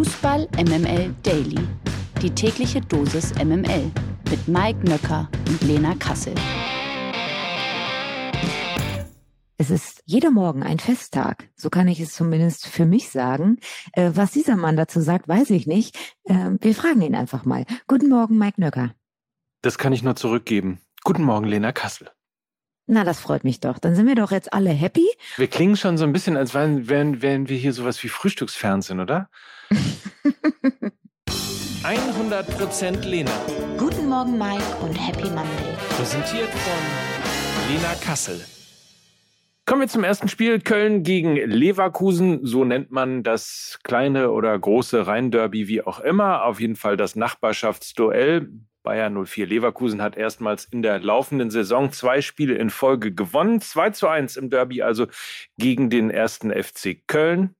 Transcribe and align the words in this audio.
Fußball 0.00 0.48
MML 0.56 1.14
Daily. 1.22 1.58
Die 2.22 2.30
tägliche 2.30 2.80
Dosis 2.80 3.34
MML 3.34 3.90
mit 4.30 4.48
Mike 4.48 4.78
Nöcker 4.88 5.28
und 5.46 5.60
Lena 5.60 5.94
Kassel. 5.94 6.32
Es 9.58 9.68
ist 9.68 10.02
jeder 10.06 10.30
Morgen 10.30 10.62
ein 10.62 10.78
Festtag. 10.78 11.50
So 11.54 11.68
kann 11.68 11.86
ich 11.86 12.00
es 12.00 12.14
zumindest 12.14 12.66
für 12.66 12.86
mich 12.86 13.10
sagen. 13.10 13.58
Äh, 13.92 14.12
was 14.14 14.30
dieser 14.30 14.56
Mann 14.56 14.78
dazu 14.78 15.02
sagt, 15.02 15.28
weiß 15.28 15.50
ich 15.50 15.66
nicht. 15.66 15.94
Äh, 16.24 16.52
wir 16.58 16.74
fragen 16.74 17.02
ihn 17.02 17.14
einfach 17.14 17.44
mal. 17.44 17.66
Guten 17.86 18.08
Morgen, 18.08 18.38
Mike 18.38 18.58
Nöcker. 18.58 18.94
Das 19.60 19.76
kann 19.76 19.92
ich 19.92 20.02
nur 20.02 20.16
zurückgeben. 20.16 20.80
Guten 21.04 21.24
Morgen, 21.24 21.44
Lena 21.44 21.72
Kassel. 21.72 22.10
Na, 22.86 23.04
das 23.04 23.20
freut 23.20 23.44
mich 23.44 23.60
doch. 23.60 23.78
Dann 23.78 23.94
sind 23.94 24.06
wir 24.06 24.14
doch 24.14 24.30
jetzt 24.30 24.54
alle 24.54 24.70
happy. 24.70 25.06
Wir 25.36 25.48
klingen 25.48 25.76
schon 25.76 25.98
so 25.98 26.04
ein 26.04 26.14
bisschen, 26.14 26.38
als 26.38 26.54
wären, 26.54 26.88
wären, 26.88 27.20
wären 27.20 27.50
wir 27.50 27.58
hier 27.58 27.74
sowas 27.74 28.02
wie 28.02 28.08
Frühstücksfernsehen, 28.08 28.98
oder? 28.98 29.28
100% 32.30 33.04
Lena. 33.04 33.30
Guten 33.76 34.08
Morgen, 34.08 34.38
Mike 34.38 34.62
und 34.82 34.94
Happy 34.94 35.28
Monday. 35.28 35.74
Präsentiert 35.96 36.48
von 36.48 37.72
Lena 37.74 37.94
Kassel. 38.04 38.40
Kommen 39.66 39.82
wir 39.82 39.88
zum 39.88 40.04
ersten 40.04 40.28
Spiel. 40.28 40.60
Köln 40.60 41.02
gegen 41.02 41.36
Leverkusen. 41.36 42.46
So 42.46 42.64
nennt 42.64 42.90
man 42.90 43.22
das 43.22 43.80
kleine 43.82 44.30
oder 44.30 44.58
große 44.58 45.06
Rhein-Derby, 45.06 45.68
wie 45.68 45.82
auch 45.82 46.00
immer. 46.00 46.44
Auf 46.44 46.60
jeden 46.60 46.76
Fall 46.76 46.96
das 46.96 47.16
Nachbarschaftsduell. 47.16 48.48
Bayern 48.82 49.26
04 49.26 49.46
Leverkusen 49.46 50.00
hat 50.00 50.16
erstmals 50.16 50.64
in 50.66 50.82
der 50.82 51.00
laufenden 51.00 51.50
Saison 51.50 51.92
zwei 51.92 52.20
Spiele 52.20 52.54
in 52.54 52.70
Folge 52.70 53.12
gewonnen. 53.12 53.60
2 53.60 53.90
zu 53.90 54.08
1 54.08 54.36
im 54.36 54.50
Derby 54.50 54.82
also 54.82 55.06
gegen 55.58 55.90
den 55.90 56.10
ersten 56.10 56.50
FC 56.50 57.06
Köln. 57.06 57.54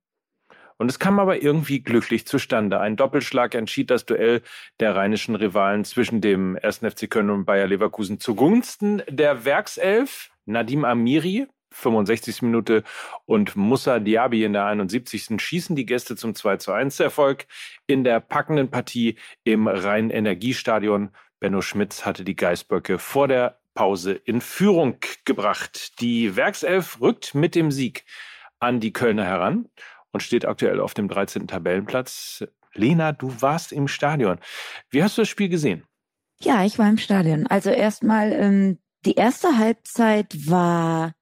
Und 0.81 0.91
es 0.91 0.99
kam 0.99 1.19
aber 1.19 1.43
irgendwie 1.43 1.83
glücklich 1.83 2.27
zustande. 2.27 2.81
Ein 2.81 2.97
Doppelschlag 2.97 3.55
entschied 3.55 3.91
das 3.91 4.07
Duell 4.07 4.41
der 4.81 4.97
rheinischen 4.97 5.35
Rivalen 5.35 5.85
zwischen 5.85 6.23
dem 6.23 6.57
ersten 6.57 6.91
FC 6.91 7.11
Köln 7.11 7.29
und 7.29 7.45
Bayer 7.45 7.67
Leverkusen 7.67 8.19
zugunsten 8.19 9.03
der 9.07 9.45
Werkself. 9.45 10.31
Nadim 10.47 10.87
Amiri 10.87 11.49
65. 11.73 12.41
Minute 12.41 12.83
und 13.27 13.57
Musa 13.57 13.99
Diaby 13.99 14.43
in 14.43 14.55
der 14.55 14.65
71. 14.65 15.39
schießen 15.39 15.77
die 15.77 15.85
Gäste 15.85 16.17
zum 16.17 16.35
2 16.35 16.57
zu 16.57 16.73
1 16.73 16.99
Erfolg 16.99 17.47
in 17.87 18.03
der 18.03 18.21
packenden 18.21 18.71
Partie 18.71 19.19
im 19.45 19.69
Rhein-Energiestadion. 19.69 21.11
Benno 21.41 21.61
Schmitz 21.61 22.07
hatte 22.07 22.25
die 22.25 22.37
Geißböcke 22.37 22.99
vor 22.99 23.29
der 23.29 23.61
Pause 23.75 24.13
in 24.13 24.41
Führung 24.41 24.97
gebracht. 25.27 26.01
Die 26.01 26.37
Werkself 26.37 27.03
rückt 27.03 27.35
mit 27.35 27.55
dem 27.55 27.71
Sieg 27.71 28.07
an 28.61 28.81
die 28.81 28.95
Kölner 28.95 29.27
heran 29.27 29.69
und 30.13 30.23
steht 30.23 30.47
aktuell 30.47 30.81
auf 30.81 30.95
dem 30.95 31.09
13. 31.09 31.49
Tabellenplatz. 31.49 32.45
Lena, 32.75 33.13
du 33.13 33.33
warst 33.41 33.73
im 33.73 33.89
Stadion. 33.89 34.39
Wie 34.91 35.03
hast 35.03 35.19
du 35.19 35.23
das 35.23 35.29
Spiel 35.29 35.49
gesehen? 35.49 35.85
Ja, 36.41 36.65
ich 36.65 36.79
war 36.79 36.89
im 36.89 36.99
Stadion. 36.99 37.47
Also 37.47 37.71
erstmal, 37.71 38.33
ähm, 38.33 38.79
die 39.05 39.15
erste 39.15 39.59
Halbzeit 39.59 40.49
war 40.49 41.13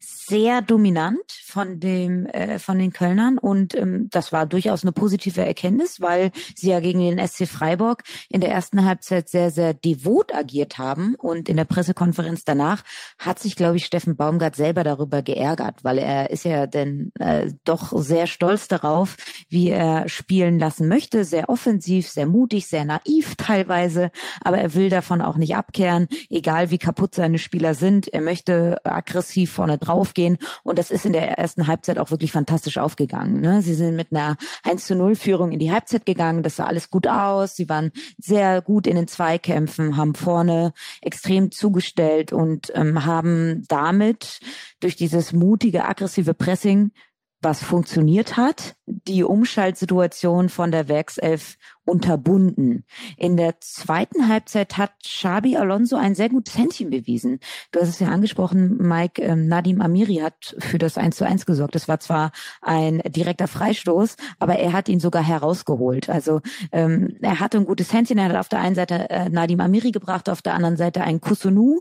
sehr 0.00 0.62
dominant 0.62 1.32
von 1.44 1.80
dem 1.80 2.26
äh, 2.26 2.58
von 2.58 2.78
den 2.78 2.92
Kölnern 2.92 3.36
und 3.38 3.74
ähm, 3.74 4.08
das 4.10 4.32
war 4.32 4.46
durchaus 4.46 4.82
eine 4.82 4.92
positive 4.92 5.44
Erkenntnis, 5.44 6.00
weil 6.00 6.30
sie 6.54 6.70
ja 6.70 6.80
gegen 6.80 7.00
den 7.00 7.26
SC 7.26 7.48
Freiburg 7.48 8.04
in 8.28 8.40
der 8.40 8.50
ersten 8.50 8.84
Halbzeit 8.84 9.28
sehr 9.28 9.50
sehr 9.50 9.74
devot 9.74 10.34
agiert 10.34 10.78
haben 10.78 11.14
und 11.16 11.48
in 11.48 11.56
der 11.56 11.64
Pressekonferenz 11.64 12.44
danach 12.44 12.84
hat 13.18 13.38
sich 13.40 13.56
glaube 13.56 13.76
ich 13.76 13.86
Steffen 13.86 14.16
Baumgart 14.16 14.54
selber 14.54 14.84
darüber 14.84 15.22
geärgert, 15.22 15.82
weil 15.82 15.98
er 15.98 16.30
ist 16.30 16.44
ja 16.44 16.66
denn 16.66 17.10
äh, 17.18 17.50
doch 17.64 17.92
sehr 18.00 18.26
stolz 18.26 18.68
darauf, 18.68 19.16
wie 19.48 19.70
er 19.70 20.08
spielen 20.08 20.58
lassen 20.58 20.86
möchte, 20.86 21.24
sehr 21.24 21.48
offensiv, 21.48 22.08
sehr 22.08 22.26
mutig, 22.26 22.66
sehr 22.66 22.84
naiv 22.84 23.34
teilweise, 23.36 24.10
aber 24.42 24.58
er 24.58 24.74
will 24.74 24.90
davon 24.90 25.22
auch 25.22 25.36
nicht 25.36 25.56
abkehren, 25.56 26.06
egal 26.30 26.70
wie 26.70 26.78
kaputt 26.78 27.14
seine 27.14 27.38
Spieler 27.38 27.74
sind, 27.74 28.08
er 28.08 28.20
möchte 28.20 28.78
aggressiv 28.84 29.52
vorne 29.52 29.78
drauf 29.88 30.14
gehen. 30.14 30.38
Und 30.62 30.78
das 30.78 30.90
ist 30.90 31.06
in 31.06 31.12
der 31.12 31.38
ersten 31.38 31.66
Halbzeit 31.66 31.98
auch 31.98 32.10
wirklich 32.10 32.32
fantastisch 32.32 32.78
aufgegangen. 32.78 33.40
Ne? 33.40 33.62
Sie 33.62 33.74
sind 33.74 33.96
mit 33.96 34.12
einer 34.12 34.36
1 34.64 34.86
zu 34.86 34.94
0 34.94 35.16
Führung 35.16 35.52
in 35.52 35.58
die 35.58 35.72
Halbzeit 35.72 36.06
gegangen. 36.06 36.42
Das 36.42 36.56
sah 36.56 36.66
alles 36.66 36.90
gut 36.90 37.06
aus. 37.06 37.56
Sie 37.56 37.68
waren 37.68 37.90
sehr 38.18 38.62
gut 38.62 38.86
in 38.86 38.96
den 38.96 39.08
Zweikämpfen, 39.08 39.96
haben 39.96 40.14
vorne 40.14 40.72
extrem 41.00 41.50
zugestellt 41.50 42.32
und 42.32 42.72
ähm, 42.74 43.04
haben 43.04 43.64
damit 43.68 44.40
durch 44.80 44.96
dieses 44.96 45.32
mutige, 45.32 45.84
aggressive 45.84 46.34
Pressing 46.34 46.92
was 47.40 47.62
funktioniert 47.62 48.36
hat, 48.36 48.74
die 48.86 49.22
Umschaltsituation 49.22 50.48
von 50.48 50.72
der 50.72 50.88
Werkself 50.88 51.56
unterbunden. 51.84 52.84
In 53.16 53.36
der 53.36 53.60
zweiten 53.60 54.28
Halbzeit 54.28 54.76
hat 54.76 54.92
Xabi 55.02 55.56
Alonso 55.56 55.96
ein 55.96 56.14
sehr 56.14 56.28
gutes 56.28 56.58
Händchen 56.58 56.90
bewiesen. 56.90 57.38
Du 57.70 57.80
hast 57.80 57.88
es 57.88 58.00
ja 58.00 58.08
angesprochen, 58.08 58.76
Mike, 58.78 59.22
ähm, 59.22 59.46
Nadim 59.46 59.80
Amiri 59.80 60.16
hat 60.16 60.56
für 60.58 60.78
das 60.78 60.98
1 60.98 61.16
zu 61.16 61.24
1 61.24 61.46
gesorgt. 61.46 61.76
Das 61.76 61.86
war 61.86 62.00
zwar 62.00 62.32
ein 62.60 63.00
direkter 63.06 63.46
Freistoß, 63.46 64.16
aber 64.38 64.56
er 64.56 64.72
hat 64.72 64.88
ihn 64.88 65.00
sogar 65.00 65.22
herausgeholt. 65.22 66.10
Also 66.10 66.40
ähm, 66.72 67.16
er 67.22 67.40
hatte 67.40 67.58
ein 67.58 67.66
gutes 67.66 67.92
Händchen. 67.92 68.18
Er 68.18 68.30
hat 68.30 68.36
auf 68.36 68.48
der 68.48 68.60
einen 68.60 68.74
Seite 68.74 69.08
äh, 69.10 69.28
Nadim 69.28 69.60
Amiri 69.60 69.92
gebracht, 69.92 70.28
auf 70.28 70.42
der 70.42 70.54
anderen 70.54 70.76
Seite 70.76 71.02
einen 71.02 71.20
Kusunu. 71.20 71.80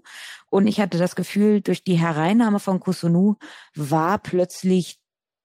Und 0.50 0.68
ich 0.68 0.80
hatte 0.80 0.98
das 0.98 1.16
Gefühl, 1.16 1.62
durch 1.62 1.84
die 1.84 2.00
Hereinnahme 2.00 2.60
von 2.60 2.80
Kusunu 2.80 3.36
war 3.76 4.20
plötzlich 4.20 5.00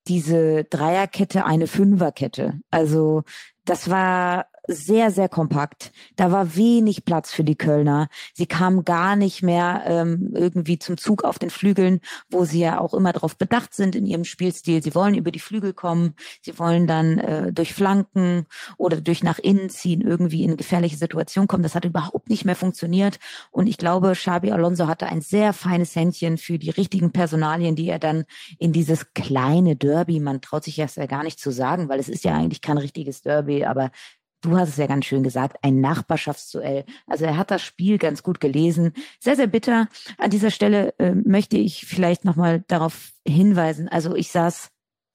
diese 0.09 0.65
Dreierkette 0.65 1.45
eine 1.45 1.67
Fünferkette. 1.67 2.61
Also 2.71 3.23
das 3.65 3.89
war 3.89 4.47
sehr, 4.67 5.11
sehr 5.11 5.29
kompakt. 5.29 5.93
Da 6.17 6.31
war 6.31 6.55
wenig 6.57 7.05
Platz 7.05 7.33
für 7.33 7.45
die 7.45 7.57
Kölner. 7.57 8.09
Sie 8.33 8.47
kamen 8.47 8.85
gar 8.85 9.17
nicht 9.17 9.43
mehr 9.43 9.83
ähm, 9.87 10.33
irgendwie 10.35 10.79
zum 10.79 10.97
Zug 10.97 11.25
auf 11.25 11.39
den 11.39 11.51
Flügeln, 11.51 12.01
wo 12.31 12.45
sie 12.45 12.61
ja 12.61 12.81
auch 12.81 12.95
immer 12.95 13.13
darauf 13.13 13.37
bedacht 13.37 13.75
sind 13.75 13.97
in 13.97 14.07
ihrem 14.07 14.25
Spielstil. 14.25 14.83
Sie 14.83 14.95
wollen 14.95 15.15
über 15.15 15.33
die 15.33 15.41
Flügel 15.41 15.73
kommen, 15.73 16.15
sie 16.43 16.59
wollen 16.59 16.87
dann 16.87 17.19
äh, 17.19 17.53
durch 17.53 17.75
Flanken 17.75 18.47
oder 18.77 19.01
durch 19.01 19.23
nach 19.23 19.39
innen 19.39 19.69
ziehen 19.69 20.01
irgendwie 20.01 20.45
in 20.45 20.57
gefährliche 20.57 20.97
Situationen 20.97 21.49
kommen. 21.49 21.63
Das 21.63 21.75
hat 21.75 21.85
überhaupt 21.85 22.31
nicht 22.31 22.45
mehr 22.45 22.57
funktioniert. 22.57 23.19
Und 23.51 23.67
ich 23.67 23.79
glaube, 23.79 24.13
Xabi 24.13 24.53
Alonso 24.53 24.87
hatte 24.87 25.07
ein 25.07 25.21
sehr 25.21 25.53
feines 25.53 25.97
Händchen 25.97 26.39
für 26.39 26.59
die 26.59 26.71
richtigen 26.71 27.13
Personalien, 27.13 27.75
die 27.75 27.89
er 27.89 27.99
dann 27.99 28.25
in 28.59 28.73
dieses 28.73 29.13
kleine 29.15 29.77
Derby, 29.77 30.21
man 30.21 30.41
traut 30.41 30.65
sich 30.65 30.77
das 30.77 30.97
ja 30.97 31.07
gar 31.07 31.25
nicht 31.25 31.41
zu 31.41 31.51
sagen, 31.51 31.89
weil 31.89 31.99
es 31.99 32.09
ist 32.09 32.25
ja 32.25 32.37
eigentlich 32.37 32.61
kein 32.61 32.79
richtiges 32.79 33.23
Derby, 33.23 33.65
aber 33.65 33.91
du 34.43 34.57
hast 34.57 34.71
es 34.71 34.77
ja 34.77 34.87
ganz 34.87 35.07
schön 35.07 35.23
gesagt, 35.23 35.57
ein 35.63 35.81
Nachbarschaftsduell. 35.81 36.85
Also 37.07 37.25
er 37.25 37.37
hat 37.37 37.51
das 37.51 37.63
Spiel 37.63 37.97
ganz 37.99 38.23
gut 38.23 38.41
gelesen. 38.41 38.93
Sehr, 39.19 39.37
sehr 39.37 39.47
bitter. 39.47 39.89
An 40.19 40.31
dieser 40.31 40.51
Stelle 40.51 40.95
äh, 40.99 41.15
möchte 41.15 41.57
ich 41.57 41.87
vielleicht 41.87 42.25
nochmal 42.25 42.63
darauf 42.69 43.13
hinweisen. 43.27 43.89
Also 43.89 44.15
ich 44.15 44.31
saß 44.31 44.71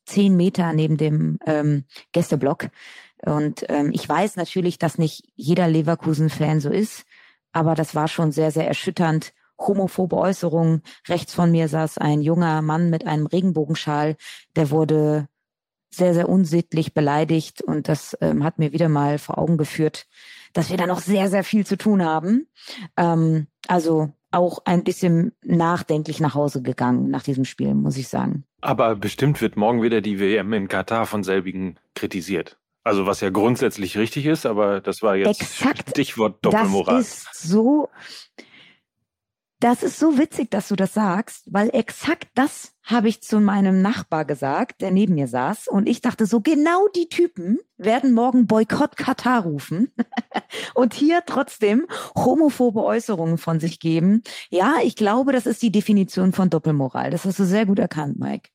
zehn 0.05 0.35
Meter 0.35 0.73
neben 0.73 0.97
dem 0.97 1.38
ähm, 1.45 1.83
Gästeblock. 2.13 2.69
Und 3.23 3.65
ähm, 3.69 3.91
ich 3.93 4.07
weiß 4.07 4.35
natürlich, 4.38 4.79
dass 4.79 4.97
nicht 4.97 5.23
jeder 5.35 5.67
Leverkusen-Fan 5.67 6.59
so 6.59 6.69
ist, 6.69 7.05
aber 7.51 7.75
das 7.75 7.95
war 7.95 8.07
schon 8.07 8.31
sehr, 8.31 8.51
sehr 8.51 8.67
erschütternd. 8.67 9.33
Homophobe 9.59 10.15
Äußerungen. 10.15 10.83
Rechts 11.07 11.33
von 11.33 11.51
mir 11.51 11.67
saß 11.67 11.97
ein 11.97 12.21
junger 12.21 12.61
Mann 12.61 12.91
mit 12.91 13.07
einem 13.07 13.25
Regenbogenschal, 13.25 14.15
der 14.55 14.69
wurde 14.69 15.27
sehr, 15.89 16.13
sehr 16.13 16.29
unsittlich 16.29 16.93
beleidigt 16.93 17.61
und 17.61 17.87
das 17.87 18.17
ähm, 18.21 18.43
hat 18.43 18.59
mir 18.59 18.73
wieder 18.73 18.89
mal 18.89 19.17
vor 19.17 19.37
Augen 19.37 19.57
geführt, 19.57 20.07
dass 20.53 20.69
wir 20.69 20.77
da 20.77 20.87
noch 20.87 20.99
sehr, 20.99 21.29
sehr 21.29 21.43
viel 21.43 21.65
zu 21.65 21.77
tun 21.77 22.03
haben. 22.03 22.47
Ähm, 22.97 23.47
also 23.67 24.13
auch 24.31 24.59
ein 24.65 24.83
bisschen 24.83 25.33
nachdenklich 25.43 26.19
nach 26.19 26.35
Hause 26.35 26.61
gegangen 26.61 27.09
nach 27.09 27.23
diesem 27.23 27.45
Spiel, 27.45 27.73
muss 27.73 27.97
ich 27.97 28.07
sagen. 28.07 28.43
Aber 28.61 28.95
bestimmt 28.95 29.41
wird 29.41 29.55
morgen 29.55 29.81
wieder 29.81 30.01
die 30.01 30.19
WM 30.19 30.51
in 30.53 30.67
Katar 30.67 31.05
von 31.05 31.23
selbigen 31.23 31.79
kritisiert. 31.95 32.57
Also 32.83 33.05
was 33.05 33.19
ja 33.21 33.29
grundsätzlich 33.29 33.97
richtig 33.97 34.25
ist, 34.25 34.45
aber 34.45 34.79
das 34.79 35.01
war 35.01 35.15
jetzt 35.15 35.41
Exakt, 35.41 35.89
Stichwort 35.89 36.44
Doppelmoral. 36.44 36.97
Das 36.97 37.09
ist 37.09 37.44
so, 37.44 37.89
das 39.59 39.81
ist 39.81 40.00
so 40.00 40.18
witzig, 40.18 40.51
dass 40.51 40.68
du 40.68 40.75
das 40.75 40.94
sagst, 40.94 41.44
weil 41.48 41.69
exakt 41.74 42.27
das 42.36 42.74
habe 42.83 43.09
ich 43.09 43.21
zu 43.21 43.39
meinem 43.39 43.81
Nachbar 43.81 44.24
gesagt, 44.24 44.81
der 44.81 44.92
neben 44.92 45.15
mir 45.15 45.27
saß. 45.27 45.68
Und 45.68 45.89
ich 45.89 46.01
dachte 46.01 46.25
so, 46.25 46.42
genau 46.42 46.88
die 46.95 47.09
Typen 47.09 47.59
werden 47.77 48.13
morgen 48.13 48.48
Boykott 48.48 48.95
Katar 48.98 49.44
rufen 49.44 49.92
und 50.75 50.94
hier 50.94 51.24
trotzdem 51.25 51.88
homophobe 52.15 52.83
Äußerungen 52.83 53.38
von 53.38 53.59
sich 53.59 53.80
geben. 53.80 54.21
Ja, 54.50 54.75
ich 54.83 54.95
glaube, 54.95 55.33
das 55.33 55.45
ist 55.45 55.62
die 55.62 55.71
Definition 55.71 56.33
von 56.33 56.50
Doppelmoral. 56.50 57.10
Das 57.10 57.25
hast 57.25 57.39
du 57.39 57.45
sehr 57.45 57.65
gut 57.65 57.80
erkannt, 57.80 58.19
Mike. 58.19 58.50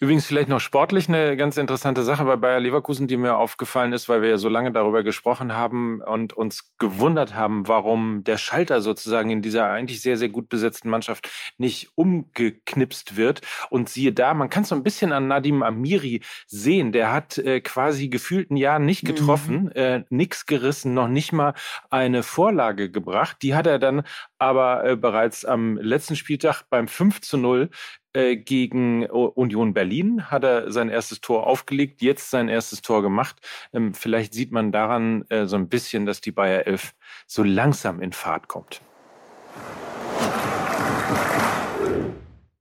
Übrigens 0.00 0.26
vielleicht 0.26 0.48
noch 0.48 0.60
sportlich 0.60 1.08
eine 1.08 1.36
ganz 1.36 1.56
interessante 1.56 2.04
Sache 2.04 2.24
bei 2.24 2.36
Bayer 2.36 2.60
Leverkusen, 2.60 3.08
die 3.08 3.16
mir 3.16 3.36
aufgefallen 3.36 3.92
ist, 3.92 4.08
weil 4.08 4.22
wir 4.22 4.28
ja 4.28 4.38
so 4.38 4.48
lange 4.48 4.70
darüber 4.70 5.02
gesprochen 5.02 5.54
haben 5.54 6.00
und 6.02 6.32
uns 6.32 6.72
gewundert 6.78 7.34
haben, 7.34 7.66
warum 7.66 8.22
der 8.22 8.38
Schalter 8.38 8.80
sozusagen 8.80 9.30
in 9.30 9.42
dieser 9.42 9.68
eigentlich 9.68 10.00
sehr, 10.00 10.16
sehr 10.16 10.28
gut 10.28 10.48
besetzten 10.48 10.88
Mannschaft 10.88 11.28
nicht 11.56 11.90
umgeknipst 11.96 13.16
wird. 13.16 13.40
Und 13.70 13.88
siehe 13.88 14.12
da, 14.12 14.34
man 14.34 14.50
kann 14.50 14.62
es 14.62 14.68
so 14.68 14.76
ein 14.76 14.84
bisschen 14.84 15.10
an 15.10 15.26
Nadim 15.26 15.64
Amiri 15.64 16.20
sehen. 16.46 16.92
Der 16.92 17.12
hat 17.12 17.36
äh, 17.38 17.60
quasi 17.60 18.08
gefühlt 18.08 18.52
ein 18.52 18.56
Jahr 18.56 18.78
nicht 18.78 19.02
mhm. 19.02 19.08
getroffen, 19.08 19.62
mhm. 19.64 19.72
äh, 19.74 20.04
nix 20.10 20.46
gerissen, 20.46 20.94
noch 20.94 21.08
nicht 21.08 21.32
mal 21.32 21.54
eine 21.90 22.22
Vorlage 22.22 22.88
gebracht. 22.88 23.38
Die 23.42 23.56
hat 23.56 23.66
er 23.66 23.80
dann 23.80 24.04
aber 24.38 24.84
äh, 24.84 24.96
bereits 24.96 25.44
am 25.44 25.76
letzten 25.76 26.14
Spieltag 26.14 26.62
beim 26.70 26.86
5 26.86 27.20
zu 27.20 27.36
0 27.36 27.70
äh, 28.18 28.36
gegen 28.36 29.06
Union 29.06 29.74
Berlin 29.74 30.28
hat 30.28 30.42
er 30.42 30.72
sein 30.72 30.88
erstes 30.88 31.20
Tor 31.20 31.46
aufgelegt, 31.46 32.02
jetzt 32.02 32.30
sein 32.30 32.48
erstes 32.48 32.82
Tor 32.82 33.00
gemacht. 33.00 33.36
Ähm, 33.72 33.94
vielleicht 33.94 34.34
sieht 34.34 34.50
man 34.50 34.72
daran 34.72 35.24
äh, 35.28 35.46
so 35.46 35.54
ein 35.54 35.68
bisschen, 35.68 36.04
dass 36.04 36.20
die 36.20 36.32
Bayer 36.32 36.66
11 36.66 36.94
so 37.28 37.44
langsam 37.44 38.00
in 38.00 38.12
Fahrt 38.12 38.48
kommt. 38.48 38.82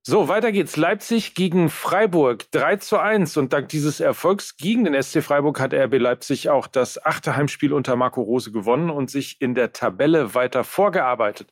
So, 0.10 0.30
weiter 0.30 0.54
geht's. 0.54 0.78
Leipzig 0.78 1.36
gegen 1.36 1.70
Freiburg 1.70 2.50
3 2.52 2.78
zu 2.78 2.98
1. 2.98 3.36
Und 3.36 3.52
dank 3.52 3.68
dieses 3.68 4.00
Erfolgs 4.00 4.56
gegen 4.56 4.86
den 4.86 5.04
SC 5.04 5.22
Freiburg 5.22 5.60
hat 5.60 5.74
RB 5.74 5.96
Leipzig 6.00 6.50
auch 6.50 6.68
das 6.68 7.06
achte 7.06 7.36
Heimspiel 7.36 7.74
unter 7.74 7.98
Marco 7.98 8.22
Rose 8.22 8.54
gewonnen 8.54 8.90
und 8.90 9.12
sich 9.12 9.42
in 9.42 9.54
der 9.54 9.74
Tabelle 9.74 10.34
weiter 10.34 10.64
vorgearbeitet. 10.64 11.50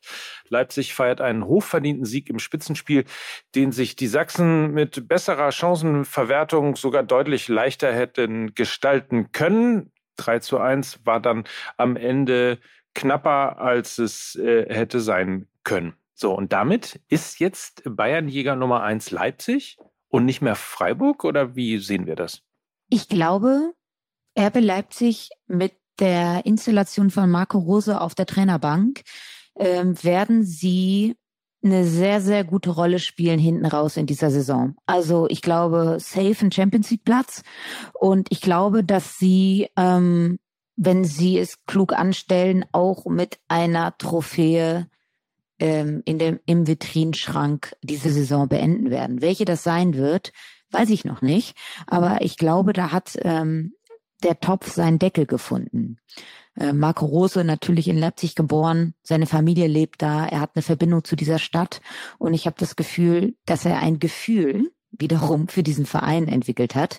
Leipzig 0.48 0.94
feiert 0.94 1.20
einen 1.20 1.44
hochverdienten 1.44 2.06
Sieg 2.06 2.30
im 2.30 2.38
Spitzenspiel, 2.38 3.04
den 3.54 3.72
sich 3.72 3.94
die 3.94 4.06
Sachsen 4.06 4.72
mit 4.72 5.06
besserer 5.06 5.52
Chancenverwertung 5.52 6.76
sogar 6.76 7.02
deutlich 7.02 7.48
leichter 7.48 7.92
hätten 7.92 8.54
gestalten 8.54 9.32
können. 9.32 9.92
3 10.16 10.38
zu 10.38 10.58
1 10.58 11.00
war 11.04 11.20
dann 11.20 11.44
am 11.76 11.94
Ende 11.94 12.58
knapper, 12.94 13.58
als 13.58 13.98
es 13.98 14.34
äh, 14.36 14.64
hätte 14.74 15.00
sein 15.00 15.46
können. 15.62 15.92
So, 16.18 16.34
und 16.34 16.54
damit 16.54 16.98
ist 17.08 17.40
jetzt 17.40 17.82
Bayernjäger 17.84 18.56
Nummer 18.56 18.82
eins 18.82 19.10
Leipzig 19.10 19.76
und 20.08 20.24
nicht 20.24 20.40
mehr 20.40 20.54
Freiburg 20.54 21.24
oder 21.24 21.56
wie 21.56 21.78
sehen 21.78 22.06
wir 22.06 22.16
das? 22.16 22.40
Ich 22.88 23.10
glaube, 23.10 23.74
Erbe 24.34 24.60
Leipzig 24.60 25.28
mit 25.46 25.74
der 26.00 26.46
Installation 26.46 27.10
von 27.10 27.30
Marco 27.30 27.58
Rose 27.58 28.00
auf 28.00 28.14
der 28.14 28.24
Trainerbank 28.24 29.02
ähm, 29.58 30.02
werden 30.02 30.42
sie 30.42 31.16
eine 31.62 31.84
sehr, 31.84 32.22
sehr 32.22 32.44
gute 32.44 32.70
Rolle 32.70 32.98
spielen 32.98 33.38
hinten 33.38 33.66
raus 33.66 33.98
in 33.98 34.06
dieser 34.06 34.30
Saison. 34.30 34.74
Also 34.86 35.26
ich 35.28 35.42
glaube, 35.42 35.98
safe 36.00 36.36
ein 36.40 36.52
Champions 36.52 36.90
League 36.90 37.04
Platz 37.04 37.42
und 37.92 38.28
ich 38.30 38.40
glaube, 38.40 38.84
dass 38.84 39.18
sie, 39.18 39.68
ähm, 39.76 40.38
wenn 40.76 41.04
sie 41.04 41.38
es 41.38 41.62
klug 41.66 41.92
anstellen, 41.92 42.64
auch 42.72 43.04
mit 43.04 43.38
einer 43.48 43.98
Trophäe 43.98 44.86
ähm, 45.58 46.02
in 46.04 46.18
dem, 46.18 46.40
im 46.46 46.66
Vitrinschrank 46.66 47.76
diese 47.82 48.10
Saison 48.10 48.48
beenden 48.48 48.90
werden. 48.90 49.22
Welche 49.22 49.44
das 49.44 49.62
sein 49.62 49.94
wird, 49.94 50.32
weiß 50.70 50.90
ich 50.90 51.04
noch 51.04 51.22
nicht. 51.22 51.56
Aber 51.86 52.18
ich 52.20 52.36
glaube, 52.36 52.72
da 52.72 52.92
hat 52.92 53.18
ähm, 53.22 53.74
der 54.22 54.40
Topf 54.40 54.72
seinen 54.72 54.98
Deckel 54.98 55.26
gefunden. 55.26 55.98
Äh, 56.58 56.72
Marco 56.72 57.06
Rose 57.06 57.44
natürlich 57.44 57.88
in 57.88 57.98
Leipzig 57.98 58.34
geboren, 58.34 58.94
seine 59.02 59.26
Familie 59.26 59.66
lebt 59.66 60.02
da, 60.02 60.26
er 60.26 60.40
hat 60.40 60.52
eine 60.54 60.62
Verbindung 60.62 61.04
zu 61.04 61.16
dieser 61.16 61.38
Stadt 61.38 61.80
und 62.18 62.34
ich 62.34 62.46
habe 62.46 62.56
das 62.58 62.76
Gefühl, 62.76 63.36
dass 63.44 63.64
er 63.64 63.78
ein 63.78 63.98
Gefühl 63.98 64.70
wiederum 64.98 65.48
für 65.48 65.62
diesen 65.62 65.86
Verein 65.86 66.28
entwickelt 66.28 66.74
hat. 66.74 66.98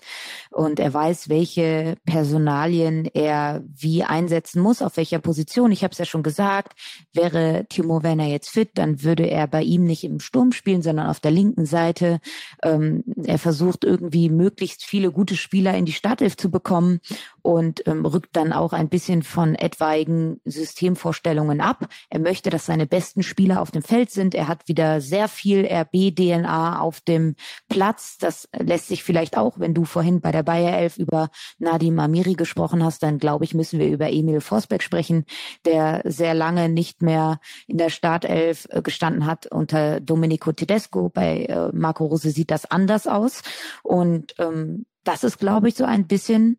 Und 0.50 0.80
er 0.80 0.92
weiß, 0.92 1.28
welche 1.28 1.96
Personalien 2.04 3.06
er 3.12 3.62
wie 3.76 4.04
einsetzen 4.04 4.62
muss, 4.62 4.82
auf 4.82 4.96
welcher 4.96 5.18
Position. 5.18 5.72
Ich 5.72 5.84
habe 5.84 5.92
es 5.92 5.98
ja 5.98 6.04
schon 6.04 6.22
gesagt, 6.22 6.78
wäre 7.12 7.66
Timo 7.68 8.02
Werner 8.02 8.26
jetzt 8.26 8.50
fit, 8.50 8.70
dann 8.74 9.02
würde 9.02 9.24
er 9.24 9.46
bei 9.46 9.62
ihm 9.62 9.84
nicht 9.84 10.04
im 10.04 10.20
Sturm 10.20 10.52
spielen, 10.52 10.82
sondern 10.82 11.06
auf 11.06 11.20
der 11.20 11.30
linken 11.30 11.66
Seite. 11.66 12.20
Ähm, 12.62 13.04
er 13.24 13.38
versucht 13.38 13.84
irgendwie 13.84 14.30
möglichst 14.30 14.84
viele 14.84 15.12
gute 15.12 15.36
Spieler 15.36 15.76
in 15.76 15.84
die 15.84 15.92
Startelf 15.92 16.36
zu 16.36 16.50
bekommen 16.50 17.00
und 17.42 17.86
ähm, 17.86 18.04
rückt 18.04 18.36
dann 18.36 18.52
auch 18.52 18.72
ein 18.72 18.88
bisschen 18.88 19.22
von 19.22 19.54
etwaigen 19.54 20.40
Systemvorstellungen 20.44 21.60
ab. 21.60 21.88
Er 22.10 22.20
möchte, 22.20 22.50
dass 22.50 22.66
seine 22.66 22.86
besten 22.86 23.22
Spieler 23.22 23.62
auf 23.62 23.70
dem 23.70 23.82
Feld 23.82 24.10
sind. 24.10 24.34
Er 24.34 24.48
hat 24.48 24.68
wieder 24.68 25.00
sehr 25.00 25.28
viel 25.28 25.66
RB-DNA 25.66 26.80
auf 26.80 27.00
dem 27.00 27.36
Platz. 27.68 28.18
Das 28.18 28.48
lässt 28.56 28.88
sich 28.88 29.02
vielleicht 29.02 29.36
auch, 29.36 29.58
wenn 29.58 29.74
du 29.74 29.84
vorhin 29.84 30.20
bei 30.20 30.32
der 30.32 30.42
Bayer 30.42 30.76
11 30.78 30.98
über 30.98 31.30
Nadim 31.58 31.98
Amiri 31.98 32.34
gesprochen 32.34 32.84
hast, 32.84 33.02
dann 33.02 33.18
glaube 33.18 33.44
ich, 33.44 33.54
müssen 33.54 33.78
wir 33.78 33.88
über 33.88 34.10
Emil 34.10 34.40
Forsberg 34.40 34.82
sprechen, 34.82 35.24
der 35.64 36.02
sehr 36.04 36.34
lange 36.34 36.68
nicht 36.68 37.02
mehr 37.02 37.40
in 37.66 37.78
der 37.78 37.90
Startelf 37.90 38.66
äh, 38.70 38.82
gestanden 38.82 39.26
hat 39.26 39.46
unter 39.46 40.00
Domenico 40.00 40.52
Tedesco. 40.52 41.08
Bei 41.08 41.44
äh, 41.44 41.70
Marco 41.72 42.06
Rose 42.06 42.30
sieht 42.30 42.50
das 42.50 42.70
anders 42.70 43.06
aus. 43.06 43.42
Und 43.82 44.34
ähm, 44.38 44.86
das 45.08 45.24
ist, 45.24 45.38
glaube 45.38 45.70
ich, 45.70 45.74
so 45.74 45.84
ein 45.84 46.06
bisschen 46.06 46.58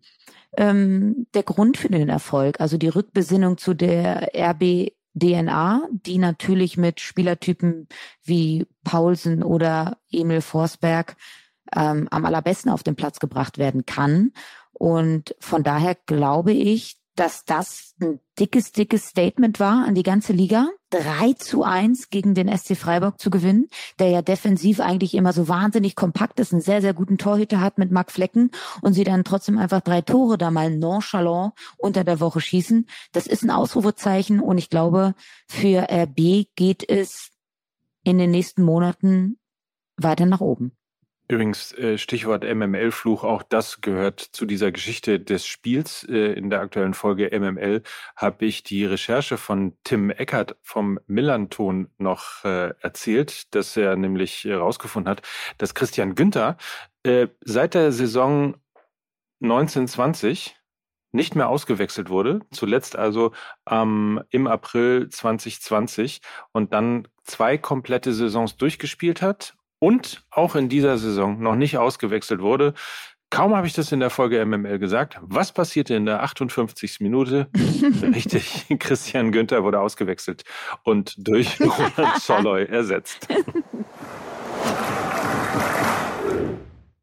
ähm, 0.58 1.28
der 1.36 1.44
Grund 1.44 1.78
für 1.78 1.90
den 1.90 2.10
Erfolg. 2.10 2.60
Also 2.60 2.78
die 2.78 2.88
Rückbesinnung 2.88 3.60
zu 3.60 3.76
der 3.76 4.32
RB 4.36 4.92
DNA, 5.14 5.88
die 5.92 6.18
natürlich 6.18 6.76
mit 6.76 7.00
Spielertypen 7.00 7.88
wie 8.24 8.66
Paulsen 8.84 9.44
oder 9.44 9.98
Emil 10.12 10.42
Forsberg 10.42 11.16
ähm, 11.76 12.08
am 12.10 12.26
allerbesten 12.26 12.72
auf 12.72 12.82
den 12.82 12.96
Platz 12.96 13.20
gebracht 13.20 13.60
werden 13.60 13.86
kann. 13.86 14.32
Und 14.74 15.36
von 15.40 15.62
daher 15.62 15.96
glaube 16.08 16.52
ich, 16.52 16.98
dass 17.20 17.44
das 17.44 17.96
ein 18.02 18.22
dickes, 18.40 18.72
dickes 18.72 19.08
Statement 19.08 19.60
war 19.60 19.86
an 19.86 19.94
die 19.94 20.04
ganze 20.04 20.32
Liga. 20.32 20.70
3 20.92 21.34
zu 21.34 21.64
1 21.64 22.10
gegen 22.10 22.34
den 22.34 22.48
SC 22.48 22.78
Freiburg 22.78 23.20
zu 23.20 23.30
gewinnen, 23.30 23.68
der 24.00 24.08
ja 24.08 24.22
defensiv 24.22 24.80
eigentlich 24.80 25.14
immer 25.14 25.34
so 25.34 25.50
wahnsinnig 25.50 25.96
kompakt 25.96 26.40
ist, 26.40 26.54
einen 26.54 26.62
sehr, 26.62 26.82
sehr 26.82 26.94
guten 26.94 27.18
Torhüter 27.18 27.60
hat 27.60 27.78
mit 27.78 27.92
Marc 27.92 28.12
Flecken 28.12 28.52
und 28.82 28.94
sie 28.94 29.04
dann 29.04 29.26
trotzdem 29.26 29.58
einfach 29.58 29.82
drei 29.82 30.02
Tore 30.02 30.38
da 30.38 30.50
mal 30.50 30.76
nonchalant 30.76 31.54
unter 31.78 32.06
der 32.06 32.22
Woche 32.22 32.40
schießen. 32.40 32.88
Das 33.12 33.28
ist 33.28 33.44
ein 33.44 33.52
Ausrufezeichen 33.52 34.40
und 34.40 34.58
ich 34.58 34.70
glaube, 34.70 35.14
für 35.48 35.88
RB 35.92 36.48
geht 36.56 36.90
es 36.90 37.32
in 38.04 38.18
den 38.18 38.32
nächsten 38.32 38.64
Monaten 38.64 39.40
weiter 39.98 40.26
nach 40.26 40.42
oben. 40.42 40.79
Übrigens, 41.32 41.74
äh, 41.74 42.00
Stichwort 42.00 42.44
MML-Fluch, 42.44 43.24
auch 43.24 43.44
das 43.44 43.82
gehört 43.82 44.20
zu 44.20 44.48
dieser 44.48 44.72
Geschichte 44.72 45.20
des 45.20 45.46
Spiels. 45.46 46.04
Äh, 46.10 46.34
in 46.34 46.50
der 46.50 46.60
aktuellen 46.60 46.96
Folge 46.96 47.30
MML 47.32 47.84
habe 48.16 48.46
ich 48.48 48.64
die 48.64 48.84
Recherche 48.84 49.38
von 49.38 49.78
Tim 49.84 50.10
Eckert 50.10 50.58
vom 50.64 51.00
Millanton 51.06 51.92
noch 52.00 52.44
äh, 52.46 52.74
erzählt, 52.82 53.54
dass 53.54 53.78
er 53.78 53.96
nämlich 53.96 54.44
herausgefunden 54.44 55.12
hat, 55.12 55.22
dass 55.60 55.76
Christian 55.76 56.16
Günther 56.16 56.58
seit 57.46 57.76
der 57.76 57.94
Saison 57.94 58.56
1920 59.42 60.58
nicht 61.14 61.36
mehr 61.36 61.48
ausgewechselt 61.48 62.10
wurde, 62.10 62.42
zuletzt 62.52 62.98
also 62.98 63.32
ähm, 63.70 64.22
im 64.32 64.48
April 64.48 65.08
2020 65.10 66.22
und 66.52 66.74
dann 66.74 67.08
zwei 67.24 67.58
komplette 67.58 68.14
Saisons 68.14 68.58
durchgespielt 68.58 69.22
hat 69.22 69.56
und 69.80 70.24
auch 70.30 70.56
in 70.56 70.70
dieser 70.70 70.98
Saison 70.98 71.42
noch 71.42 71.56
nicht 71.56 71.78
ausgewechselt 71.78 72.42
wurde. 72.42 72.74
Kaum 73.32 73.56
habe 73.56 73.68
ich 73.68 73.74
das 73.74 73.92
in 73.92 74.00
der 74.00 74.10
Folge 74.10 74.44
MML 74.44 74.80
gesagt. 74.80 75.20
Was 75.22 75.52
passierte 75.52 75.94
in 75.94 76.06
der 76.06 76.24
58. 76.24 77.00
Minute? 77.00 77.48
Richtig, 78.02 78.66
Christian 78.80 79.32
Günther 79.32 79.64
wurde 79.64 79.80
ausgewechselt 79.80 80.44
und 80.84 81.14
durch 81.18 81.60
Roland 81.62 82.22
Scholloy 82.22 82.66
ersetzt. 82.66 83.28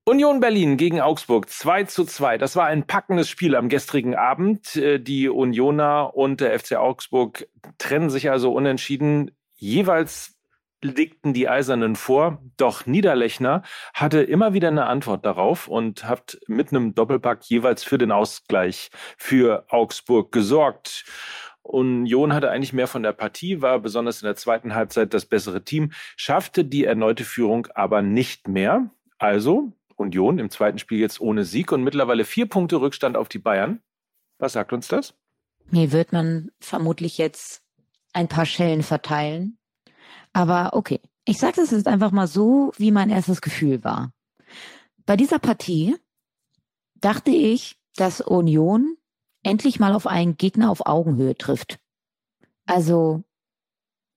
Union 0.09 0.39
Berlin 0.39 0.77
gegen 0.77 1.01
Augsburg 1.01 1.49
2 1.49 1.85
zu 1.85 2.05
2. 2.05 2.39
Das 2.39 2.55
war 2.55 2.67
ein 2.67 2.87
packendes 2.87 3.29
Spiel 3.29 3.57
am 3.57 3.69
gestrigen 3.69 4.15
Abend. 4.15 4.77
Äh, 4.77 5.01
die 5.01 5.29
Unioner 5.29 6.15
und 6.15 6.41
der 6.41 6.59
FC 6.59 6.77
Augsburg 6.77 7.49
trennen 7.79 8.11
sich 8.11 8.31
also 8.31 8.53
unentschieden. 8.53 9.33
Jeweils 9.55 10.36
legten 10.87 11.35
die 11.35 11.49
Eisernen 11.49 11.97
vor, 11.97 12.43
doch 12.57 12.87
Niederlechner 12.87 13.63
hatte 13.95 14.23
immer 14.23 14.53
wieder 14.55 14.69
eine 14.69 14.87
Antwort 14.87 15.27
darauf 15.27 15.69
und 15.69 16.05
hat 16.05 16.39
mit 16.47 16.71
einem 16.71 16.95
Doppelpack 16.95 17.45
jeweils 17.45 17.85
für 17.85 17.99
den 17.99 18.13
Ausgleich 18.13 18.91
für 19.17 19.67
Augsburg 19.69 20.33
gesorgt. 20.33 21.05
Union 21.63 22.33
hatte 22.33 22.51
eigentlich 22.51 22.73
mehr 22.73 22.87
von 22.87 23.03
der 23.03 23.13
Partie, 23.13 23.61
war 23.61 23.81
besonders 23.81 24.23
in 24.23 24.27
der 24.27 24.37
zweiten 24.37 24.75
Halbzeit 24.75 25.13
das 25.13 25.27
bessere 25.27 25.65
Team, 25.65 25.93
schaffte 26.17 26.65
die 26.65 26.85
erneute 26.85 27.25
Führung 27.25 27.67
aber 27.75 28.03
nicht 28.03 28.49
mehr. 28.49 28.91
Also 29.19 29.73
Union 29.97 30.39
im 30.39 30.51
zweiten 30.51 30.79
Spiel 30.79 31.01
jetzt 31.01 31.21
ohne 31.21 31.45
Sieg 31.45 31.73
und 31.73 31.83
mittlerweile 31.83 32.25
vier 32.25 32.47
Punkte 32.47 32.81
Rückstand 32.81 33.17
auf 33.17 33.29
die 33.29 33.39
Bayern. 33.39 33.81
Was 34.39 34.53
sagt 34.53 34.73
uns 34.73 34.89
das? 34.89 35.15
Mir 35.71 35.91
wird 35.91 36.13
man 36.13 36.51
vermutlich 36.61 37.19
jetzt 37.19 37.63
ein 38.13 38.29
paar 38.29 38.47
Schellen 38.47 38.83
verteilen. 38.83 39.59
Aber 40.33 40.75
okay, 40.75 41.01
ich 41.25 41.39
sage 41.39 41.55
das 41.57 41.71
jetzt 41.71 41.89
einfach 41.89 42.11
mal 42.11 42.27
so, 42.27 42.73
wie 42.77 42.93
mein 42.93 43.11
erstes 43.11 43.41
Gefühl 43.41 43.83
war. 43.85 44.13
bei 45.07 45.17
dieser 45.17 45.39
Partie 45.39 45.97
dachte 46.95 47.31
ich, 47.31 47.77
dass 47.97 48.21
Union 48.21 48.97
endlich 49.43 49.79
mal 49.79 49.93
auf 49.93 50.07
einen 50.07 50.37
Gegner 50.37 50.71
auf 50.71 50.87
Augenhöhe 50.87 51.37
trifft. 51.37 51.79
Also 52.67 53.23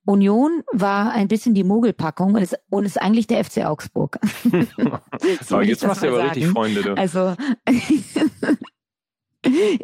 Union 0.05 0.63
war 0.71 1.11
ein 1.11 1.27
bisschen 1.27 1.53
die 1.53 1.63
Mogelpackung 1.63 2.33
und 2.33 2.41
ist, 2.41 2.57
und 2.69 2.85
ist 2.85 2.99
eigentlich 2.99 3.27
der 3.27 3.43
FC 3.43 3.65
Augsburg. 3.65 4.19
so, 5.45 5.61
jetzt 5.61 5.85
machst 5.85 6.03
du 6.03 6.07
aber 6.07 6.17
sagen. 6.17 6.29
richtig 6.29 6.47
Freunde. 6.47 6.81
Du. 6.81 6.93
Also 6.95 7.35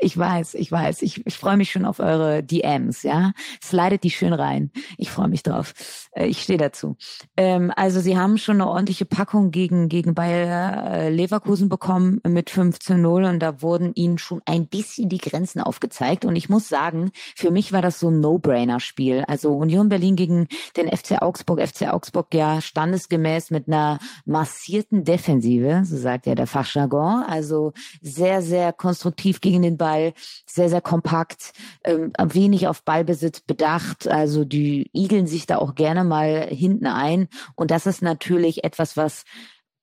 Ich 0.01 0.17
weiß, 0.17 0.55
ich 0.55 0.69
weiß. 0.69 1.01
Ich, 1.01 1.25
ich 1.25 1.37
freue 1.37 1.55
mich 1.55 1.71
schon 1.71 1.85
auf 1.85 1.99
eure 1.99 2.43
DMs, 2.43 3.03
ja. 3.03 3.31
Slidet 3.63 4.03
die 4.03 4.09
schön 4.09 4.33
rein. 4.33 4.69
Ich 4.97 5.09
freue 5.09 5.29
mich 5.29 5.43
drauf. 5.43 5.73
Äh, 6.11 6.27
ich 6.27 6.41
stehe 6.41 6.59
dazu. 6.59 6.97
Ähm, 7.37 7.71
also 7.75 8.01
sie 8.01 8.17
haben 8.17 8.37
schon 8.37 8.59
eine 8.59 8.69
ordentliche 8.69 9.05
Packung 9.05 9.51
gegen, 9.51 9.87
gegen 9.87 10.13
Bayer 10.13 10.91
äh, 10.91 11.09
Leverkusen 11.09 11.69
bekommen 11.69 12.19
mit 12.27 12.49
15-0 12.49 13.29
und 13.29 13.39
da 13.39 13.61
wurden 13.61 13.93
ihnen 13.95 14.17
schon 14.17 14.41
ein 14.45 14.67
bisschen 14.67 15.07
die 15.07 15.19
Grenzen 15.19 15.61
aufgezeigt. 15.61 16.25
Und 16.25 16.35
ich 16.35 16.49
muss 16.49 16.67
sagen, 16.67 17.11
für 17.35 17.51
mich 17.51 17.71
war 17.71 17.81
das 17.81 17.99
so 17.99 18.09
ein 18.09 18.19
No-Brainer-Spiel. 18.19 19.23
Also 19.27 19.53
Union 19.53 19.87
Berlin 19.87 20.17
gegen 20.17 20.47
den 20.75 20.89
FC 20.89 21.21
Augsburg. 21.21 21.65
FC 21.65 21.93
Augsburg 21.93 22.33
ja 22.33 22.59
standesgemäß 22.59 23.51
mit 23.51 23.67
einer 23.67 23.99
massierten 24.25 25.05
Defensive, 25.05 25.83
so 25.85 25.95
sagt 25.95 26.25
ja 26.25 26.35
der 26.35 26.47
Fachjargon. 26.47 27.23
Also 27.23 27.71
sehr, 28.01 28.41
sehr 28.41 28.73
konstruktiv 28.73 29.39
gegen 29.45 29.61
den 29.61 29.77
Ball, 29.77 30.13
sehr, 30.47 30.69
sehr 30.69 30.81
kompakt, 30.81 31.53
ähm, 31.83 32.11
wenig 32.19 32.67
auf 32.67 32.83
Ballbesitz 32.83 33.41
bedacht. 33.41 34.07
Also 34.07 34.43
die 34.43 34.89
igeln 34.91 35.27
sich 35.27 35.45
da 35.45 35.57
auch 35.57 35.75
gerne 35.75 36.03
mal 36.03 36.47
hinten 36.49 36.87
ein. 36.87 37.27
Und 37.55 37.69
das 37.69 37.85
ist 37.85 38.01
natürlich 38.01 38.63
etwas, 38.63 38.97
was 38.97 39.23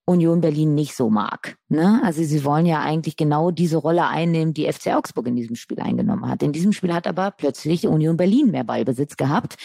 Union 0.05 0.41
Berlin 0.41 0.75
nicht 0.75 0.97
so 0.97 1.11
mag. 1.11 1.57
Ne? 1.69 2.01
Also 2.03 2.25
sie 2.25 2.45
wollen 2.45 2.67
ja 2.67 2.81
eigentlich 2.81 3.17
genau 3.17 3.53
diese 3.53 3.77
Rolle 3.77 4.09
einnehmen, 4.09 4.53
die 4.53 4.71
FC 4.71 4.89
Augsburg 4.89 5.29
in 5.29 5.37
diesem 5.37 5.55
Spiel 5.55 5.79
eingenommen 5.79 6.29
hat. 6.29 6.43
In 6.43 6.53
diesem 6.53 6.73
Spiel 6.73 6.93
hat 6.93 7.07
aber 7.07 7.31
plötzlich 7.31 7.87
Union 7.87 8.17
Berlin 8.17 8.51
mehr 8.51 8.65
Ballbesitz 8.65 9.17
gehabt. 9.17 9.57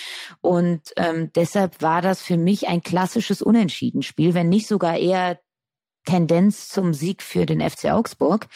Und 0.42 0.82
ähm, 0.96 1.32
deshalb 1.36 1.82
war 1.82 2.04
das 2.04 2.22
für 2.22 2.38
mich 2.38 2.68
ein 2.68 2.84
klassisches 2.84 3.42
Unentschieden-Spiel, 3.42 4.36
wenn 4.36 4.50
nicht 4.50 4.68
sogar 4.68 4.98
eher 4.98 5.40
Tendenz 6.08 6.70
zum 6.70 6.94
Sieg 6.94 7.22
für 7.22 7.46
den 7.46 7.62
FC 7.62 7.92
Augsburg. 7.92 8.48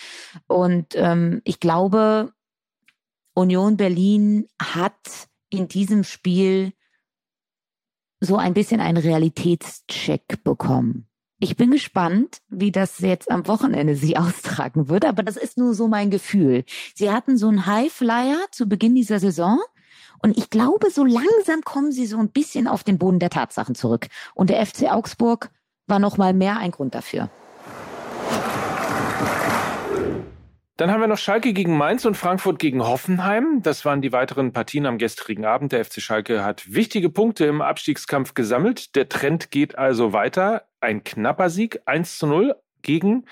Und 0.47 0.95
ähm, 0.95 1.41
ich 1.43 1.59
glaube, 1.59 2.31
Union 3.33 3.77
Berlin 3.77 4.47
hat 4.61 5.27
in 5.49 5.67
diesem 5.67 6.03
Spiel 6.03 6.73
so 8.19 8.37
ein 8.37 8.53
bisschen 8.53 8.79
einen 8.79 8.97
Realitätscheck 8.97 10.43
bekommen. 10.43 11.07
Ich 11.39 11.57
bin 11.57 11.71
gespannt, 11.71 12.37
wie 12.49 12.71
das 12.71 12.99
jetzt 12.99 13.29
am 13.29 13.47
Wochenende 13.47 13.95
sie 13.95 14.17
austragen 14.17 14.89
wird, 14.89 15.05
aber 15.05 15.23
das 15.23 15.37
ist 15.37 15.57
nur 15.57 15.73
so 15.73 15.87
mein 15.87 16.09
Gefühl. 16.09 16.63
Sie 16.95 17.11
hatten 17.11 17.37
so 17.37 17.47
einen 17.47 17.65
Highflyer 17.65 18.45
zu 18.51 18.67
Beginn 18.67 18.95
dieser 18.95 19.19
Saison 19.19 19.59
und 20.23 20.37
ich 20.37 20.49
glaube, 20.49 20.89
so 20.91 21.03
langsam 21.03 21.61
kommen 21.63 21.91
sie 21.91 22.05
so 22.05 22.17
ein 22.17 22.29
bisschen 22.29 22.67
auf 22.67 22.83
den 22.83 22.97
Boden 22.97 23.19
der 23.19 23.31
Tatsachen 23.31 23.75
zurück. 23.75 24.07
Und 24.35 24.49
der 24.49 24.65
FC 24.65 24.83
Augsburg 24.83 25.49
war 25.87 25.99
noch 25.99 26.17
mal 26.17 26.33
mehr 26.33 26.57
ein 26.57 26.71
Grund 26.71 26.93
dafür. 26.93 27.29
Dann 30.81 30.89
haben 30.89 31.01
wir 31.01 31.07
noch 31.07 31.19
Schalke 31.19 31.53
gegen 31.53 31.77
Mainz 31.77 32.05
und 32.05 32.17
Frankfurt 32.17 32.57
gegen 32.57 32.81
Hoffenheim. 32.81 33.61
Das 33.61 33.85
waren 33.85 34.01
die 34.01 34.11
weiteren 34.11 34.51
Partien 34.51 34.87
am 34.87 34.97
gestrigen 34.97 35.45
Abend. 35.45 35.73
Der 35.73 35.85
FC 35.85 36.01
Schalke 36.01 36.43
hat 36.43 36.73
wichtige 36.73 37.11
Punkte 37.11 37.45
im 37.45 37.61
Abstiegskampf 37.61 38.33
gesammelt. 38.33 38.95
Der 38.95 39.07
Trend 39.07 39.51
geht 39.51 39.77
also 39.77 40.11
weiter. 40.11 40.65
Ein 40.79 41.03
knapper 41.03 41.51
Sieg, 41.51 41.81
1 41.85 42.17
zu 42.17 42.25
0 42.25 42.55
gegen, 42.81 43.27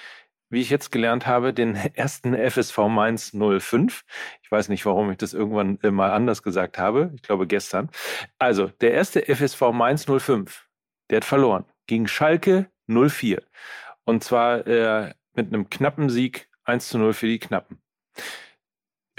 wie 0.52 0.62
ich 0.62 0.70
jetzt 0.70 0.92
gelernt 0.92 1.26
habe, 1.26 1.52
den 1.52 1.74
ersten 1.76 2.36
FSV 2.36 2.78
Mainz 2.88 3.32
05. 3.32 4.04
Ich 4.44 4.52
weiß 4.52 4.70
nicht, 4.70 4.86
warum 4.86 5.10
ich 5.10 5.18
das 5.18 5.34
irgendwann 5.34 5.80
mal 5.92 6.12
anders 6.12 6.44
gesagt 6.44 6.78
habe. 6.78 7.12
Ich 7.16 7.24
glaube 7.24 7.48
gestern. 7.48 7.90
Also, 8.38 8.68
der 8.68 8.92
erste 8.92 9.24
FSV 9.26 9.72
Mainz 9.74 10.06
05, 10.06 10.68
der 11.10 11.16
hat 11.16 11.26
verloren 11.26 11.66
gegen 11.88 12.08
Schalke 12.08 12.70
04. 12.86 13.42
Und 14.06 14.24
zwar 14.24 14.68
äh, 14.68 15.16
mit 15.34 15.48
einem 15.48 15.68
knappen 15.72 16.12
Sieg 16.12 16.49
1 16.70 16.88
zu 16.88 16.98
0 16.98 17.14
für 17.14 17.28
die 17.28 17.40
Knappen. 17.40 17.80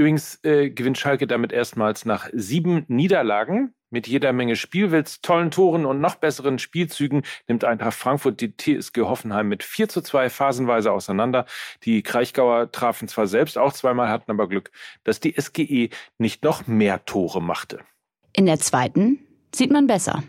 Übrigens 0.00 0.42
äh, 0.44 0.70
gewinnt 0.70 0.96
Schalke 0.96 1.26
damit 1.26 1.52
erstmals 1.52 2.06
nach 2.06 2.30
sieben 2.32 2.86
Niederlagen. 2.88 3.74
Mit 3.90 4.06
jeder 4.06 4.32
Menge 4.32 4.56
Spielwitz, 4.56 5.20
tollen 5.20 5.50
Toren 5.50 5.84
und 5.84 6.00
noch 6.00 6.14
besseren 6.14 6.58
Spielzügen 6.58 7.22
nimmt 7.48 7.64
Eintracht 7.64 7.98
Frankfurt 7.98 8.40
die 8.40 8.56
TSG 8.56 9.00
Hoffenheim 9.00 9.48
mit 9.48 9.62
4 9.62 9.88
zu 9.88 10.00
2 10.00 10.30
phasenweise 10.30 10.92
auseinander. 10.92 11.44
Die 11.82 12.02
Kraichgauer 12.02 12.72
trafen 12.72 13.08
zwar 13.08 13.26
selbst 13.26 13.58
auch 13.58 13.74
zweimal, 13.74 14.08
hatten 14.08 14.30
aber 14.30 14.48
Glück, 14.48 14.70
dass 15.04 15.20
die 15.20 15.34
SGE 15.38 15.90
nicht 16.18 16.44
noch 16.44 16.66
mehr 16.66 17.04
Tore 17.04 17.42
machte. 17.42 17.80
In 18.32 18.46
der 18.46 18.58
zweiten 18.58 19.18
sieht 19.52 19.72
man 19.72 19.86
besser. 19.86 20.22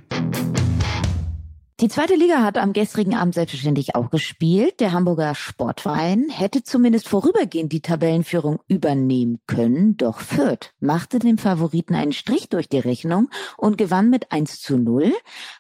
Die 1.82 1.90
zweite 1.90 2.14
Liga 2.14 2.44
hat 2.44 2.60
am 2.60 2.74
gestrigen 2.74 3.16
Abend 3.16 3.34
selbstverständlich 3.34 3.96
auch 3.96 4.12
gespielt. 4.12 4.80
Der 4.82 4.92
Hamburger 4.92 5.34
Sportverein 5.34 6.30
hätte 6.30 6.62
zumindest 6.62 7.10
vorübergehend 7.10 7.72
die 7.72 7.82
Tabellenführung 7.82 8.60
übernehmen 8.68 9.40
können, 9.48 9.98
doch 9.98 10.20
Fürth 10.20 10.76
machte 10.80 11.18
dem 11.18 11.40
Favoriten 11.40 11.96
einen 11.96 12.14
Strich 12.14 12.50
durch 12.50 12.70
die 12.70 12.78
Rechnung 12.78 13.32
und 13.58 13.80
gewann 13.80 14.12
mit 14.12 14.32
1 14.32 14.62
zu 14.62 14.78
0. 14.78 15.12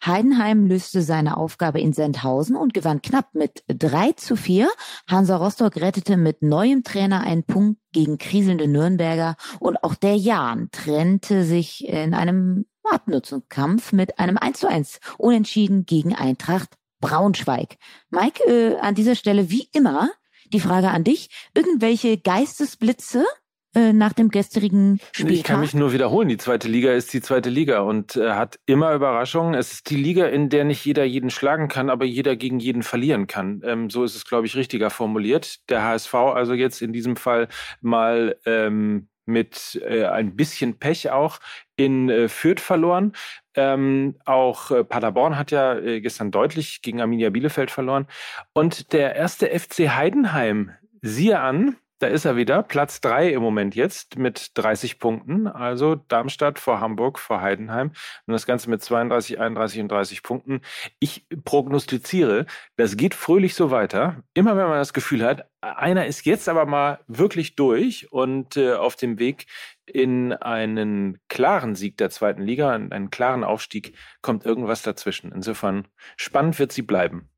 Heidenheim 0.05 0.67
löste 0.67 1.01
seine 1.01 1.37
Aufgabe 1.37 1.81
in 1.81 1.91
Sendhausen 1.91 2.55
und 2.55 2.75
gewann 2.75 3.01
knapp 3.01 3.33
mit 3.33 3.63
3 3.67 4.11
zu 4.11 4.35
4. 4.35 4.69
Hansa 5.09 5.37
Rostock 5.37 5.77
rettete 5.77 6.17
mit 6.17 6.43
neuem 6.43 6.83
Trainer 6.83 7.21
einen 7.21 7.45
Punkt 7.45 7.81
gegen 7.93 8.19
kriselnde 8.19 8.67
Nürnberger 8.67 9.37
und 9.59 9.83
auch 9.83 9.95
der 9.95 10.17
Jan 10.17 10.69
trennte 10.71 11.45
sich 11.45 11.87
in 11.87 12.13
einem 12.13 12.65
Abnutzungskampf 12.83 13.91
mit 13.91 14.19
einem 14.19 14.37
1 14.37 14.59
zu 14.59 14.67
1 14.67 14.99
Unentschieden 15.17 15.85
gegen 15.85 16.15
Eintracht 16.15 16.69
Braunschweig. 16.99 17.77
Mike, 18.09 18.43
äh, 18.47 18.77
an 18.77 18.95
dieser 18.95 19.15
Stelle 19.15 19.49
wie 19.49 19.67
immer 19.73 20.09
die 20.53 20.59
Frage 20.59 20.89
an 20.89 21.03
dich. 21.03 21.29
Irgendwelche 21.53 22.17
Geistesblitze 22.17 23.25
äh, 23.73 23.93
nach 23.93 24.13
dem 24.13 24.29
gestrigen 24.29 24.99
Spiel? 25.13 25.31
Ich 25.31 25.43
kann 25.43 25.61
mich 25.61 25.73
nur 25.73 25.93
wiederholen. 25.93 26.27
Die 26.27 26.37
zweite 26.37 26.67
Liga 26.67 26.91
ist 26.91 27.13
die 27.13 27.21
zweite 27.21 27.49
Liga 27.49 27.81
und 27.81 28.17
äh, 28.17 28.31
hat 28.31 28.59
immer 28.65 28.93
Überraschungen. 28.93 29.53
Es 29.53 29.71
ist 29.71 29.89
die 29.89 29.95
Liga, 29.95 30.25
in 30.25 30.49
der 30.49 30.65
nicht 30.65 30.85
jeder 30.85 31.05
jeden 31.05 31.29
schlagen 31.29 31.69
kann, 31.69 31.89
aber 31.89 32.05
jeder 32.05 32.35
gegen 32.35 32.59
jeden 32.59 32.83
verlieren 32.83 33.27
kann. 33.27 33.61
Ähm, 33.63 33.89
so 33.89 34.03
ist 34.03 34.15
es, 34.15 34.25
glaube 34.25 34.45
ich, 34.45 34.55
richtiger 34.55 34.89
formuliert. 34.89 35.69
Der 35.69 35.83
HSV 35.83 36.13
also 36.13 36.53
jetzt 36.53 36.81
in 36.81 36.91
diesem 36.91 37.15
Fall 37.15 37.47
mal 37.79 38.37
ähm, 38.45 39.07
mit 39.31 39.81
äh, 39.85 40.05
ein 40.05 40.35
bisschen 40.35 40.77
Pech 40.77 41.09
auch 41.09 41.39
in 41.75 42.09
äh, 42.09 42.27
Fürth 42.27 42.59
verloren. 42.59 43.13
Ähm, 43.55 44.15
auch 44.25 44.71
äh, 44.71 44.83
Paderborn 44.83 45.37
hat 45.37 45.51
ja 45.51 45.75
äh, 45.77 46.01
gestern 46.01 46.31
deutlich 46.31 46.81
gegen 46.81 47.01
Arminia 47.01 47.29
Bielefeld 47.29 47.71
verloren. 47.71 48.07
Und 48.53 48.93
der 48.93 49.15
erste 49.15 49.47
FC 49.47 49.89
Heidenheim, 49.89 50.71
siehe 51.01 51.39
an, 51.39 51.75
da 52.01 52.07
ist 52.07 52.25
er 52.25 52.35
wieder, 52.35 52.63
Platz 52.63 52.99
drei 52.99 53.29
im 53.29 53.43
Moment 53.43 53.75
jetzt 53.75 54.17
mit 54.17 54.51
30 54.55 54.97
Punkten. 54.97 55.45
Also 55.45 55.95
Darmstadt 55.95 56.57
vor 56.57 56.79
Hamburg, 56.79 57.19
vor 57.19 57.41
Heidenheim. 57.41 57.91
Und 58.25 58.31
das 58.33 58.47
Ganze 58.47 58.71
mit 58.71 58.81
32, 58.81 59.39
31 59.39 59.81
und 59.81 59.91
30 59.91 60.23
Punkten. 60.23 60.61
Ich 60.99 61.27
prognostiziere, 61.43 62.47
das 62.75 62.97
geht 62.97 63.13
fröhlich 63.13 63.53
so 63.53 63.69
weiter. 63.69 64.23
Immer 64.33 64.57
wenn 64.57 64.67
man 64.67 64.79
das 64.79 64.93
Gefühl 64.93 65.23
hat, 65.23 65.47
einer 65.61 66.07
ist 66.07 66.25
jetzt 66.25 66.49
aber 66.49 66.65
mal 66.65 66.99
wirklich 67.07 67.55
durch 67.55 68.11
und 68.11 68.57
äh, 68.57 68.73
auf 68.73 68.95
dem 68.95 69.19
Weg 69.19 69.45
in 69.85 70.33
einen 70.33 71.19
klaren 71.29 71.75
Sieg 71.75 71.97
der 71.97 72.09
zweiten 72.09 72.41
Liga, 72.41 72.71
einen 72.71 73.11
klaren 73.11 73.43
Aufstieg, 73.43 73.95
kommt 74.23 74.43
irgendwas 74.43 74.81
dazwischen. 74.81 75.31
Insofern 75.31 75.87
spannend 76.17 76.57
wird 76.57 76.71
sie 76.71 76.81
bleiben. 76.81 77.29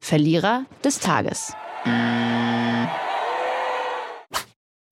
Verlierer 0.00 0.64
des 0.82 0.98
Tages. 0.98 1.54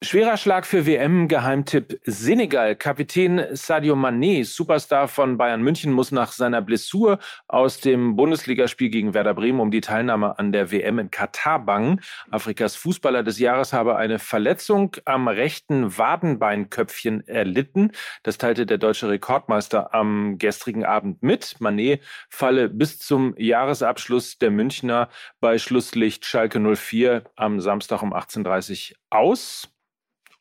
Schwerer 0.01 0.37
Schlag 0.37 0.65
für 0.65 0.87
WM-Geheimtipp 0.87 2.01
Senegal. 2.05 2.77
Kapitän 2.77 3.45
Sadio 3.51 3.97
Mané, 3.97 4.45
Superstar 4.45 5.09
von 5.09 5.37
Bayern 5.37 5.61
München, 5.61 5.91
muss 5.91 6.13
nach 6.13 6.31
seiner 6.31 6.63
Blessur 6.63 7.19
aus 7.49 7.81
dem 7.81 8.15
Bundesligaspiel 8.15 8.91
gegen 8.91 9.13
Werder 9.13 9.35
Bremen 9.35 9.59
um 9.59 9.73
die 9.73 9.81
Teilnahme 9.81 10.39
an 10.39 10.53
der 10.53 10.71
WM 10.71 11.01
in 11.01 11.11
Katar 11.11 11.65
bangen. 11.67 12.01
Afrikas 12.31 12.77
Fußballer 12.77 13.25
des 13.25 13.41
Jahres 13.41 13.73
habe 13.73 13.97
eine 13.97 14.21
Verletzung 14.21 14.95
am 15.05 15.27
rechten 15.27 15.99
Wadenbeinköpfchen 15.99 17.27
erlitten. 17.27 17.91
Das 18.23 18.39
teilte 18.39 18.67
der 18.67 18.79
deutsche 18.79 19.09
Rekordmeister 19.09 19.95
am 19.97 20.39
gestrigen 20.39 20.85
Abend 20.85 21.25
mit. 21.25 21.57
Mané 21.59 21.99
falle 22.29 22.69
bis 22.69 23.01
zum 23.01 23.35
Jahresabschluss 23.37 24.39
der 24.39 24.53
Münchner 24.53 25.09
bei 25.41 25.59
Schlusslicht 25.59 26.25
Schalke 26.25 26.61
04 26.61 27.25
am 27.35 27.61
Samstag 27.61 28.03
um 28.03 28.15
18.30 28.15 28.93
Uhr 28.93 28.97
aus. 29.11 29.69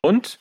Und 0.02 0.40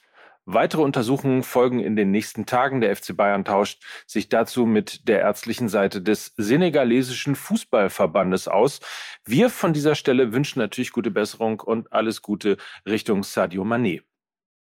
Weitere 0.49 0.81
Untersuchungen 0.81 1.43
folgen 1.43 1.81
in 1.81 1.97
den 1.97 2.09
nächsten 2.09 2.45
Tagen. 2.45 2.79
Der 2.79 2.95
FC 2.95 3.17
Bayern 3.17 3.43
tauscht 3.43 3.83
sich 4.07 4.29
dazu 4.29 4.65
mit 4.65 5.09
der 5.09 5.19
ärztlichen 5.19 5.67
Seite 5.67 6.01
des 6.01 6.33
senegalesischen 6.37 7.35
Fußballverbandes 7.35 8.47
aus. 8.47 8.79
Wir 9.25 9.49
von 9.49 9.73
dieser 9.73 9.93
Stelle 9.93 10.31
wünschen 10.31 10.59
natürlich 10.59 10.93
gute 10.93 11.11
Besserung 11.11 11.59
und 11.59 11.91
alles 11.91 12.21
Gute 12.21 12.55
Richtung 12.85 13.23
Sadio 13.23 13.63
Mané. 13.63 14.03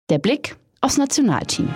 Der 0.09 0.19
Blick 0.19 0.55
aufs 0.79 0.97
Nationalteam. 0.97 1.75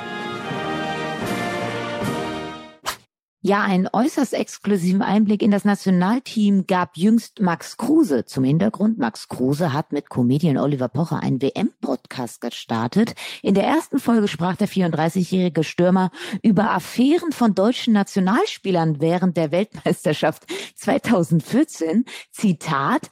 Ja, 3.41 3.61
einen 3.61 3.87
äußerst 3.91 4.33
exklusiven 4.33 5.01
Einblick 5.01 5.41
in 5.41 5.49
das 5.49 5.63
Nationalteam 5.63 6.67
gab 6.67 6.97
jüngst 6.97 7.39
Max 7.39 7.77
Kruse. 7.77 8.25
Zum 8.25 8.43
Hintergrund, 8.43 8.97
Max 8.97 9.29
Kruse 9.29 9.71
hat 9.71 9.93
mit 9.93 10.09
Comedian 10.09 10.57
Oliver 10.57 10.89
Pocher 10.89 11.23
einen 11.23 11.41
WM-Podcast 11.41 12.41
gestartet. 12.41 13.15
In 13.41 13.53
der 13.53 13.63
ersten 13.63 13.99
Folge 13.99 14.27
sprach 14.27 14.57
der 14.57 14.67
34-jährige 14.67 15.63
Stürmer 15.63 16.11
über 16.43 16.71
Affären 16.71 17.31
von 17.31 17.55
deutschen 17.55 17.93
Nationalspielern 17.93 18.99
während 18.99 19.37
der 19.37 19.53
Weltmeisterschaft 19.53 20.45
2014. 20.75 22.03
Zitat, 22.31 23.09